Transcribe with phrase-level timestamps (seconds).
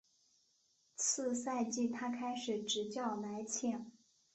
[0.95, 3.85] 次赛季他开始执教莱切。